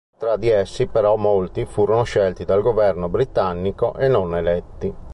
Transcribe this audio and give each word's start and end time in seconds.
Tra 0.17 0.35
di 0.35 0.49
essi, 0.49 0.87
però, 0.87 1.15
molti 1.15 1.63
furono 1.67 2.01
scelti 2.01 2.43
dal 2.43 2.63
governo 2.63 3.07
britannico 3.07 3.95
e 3.99 4.07
non 4.07 4.35
eletti. 4.35 4.91